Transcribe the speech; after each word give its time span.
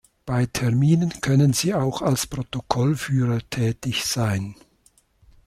Bei 0.25 0.47
Terminen 0.47 1.13
können 1.21 1.53
sie 1.53 1.75
auch 1.75 2.01
als 2.01 2.25
Protokollführer 2.25 3.37
tätig 3.51 4.03
sein. 4.05 4.55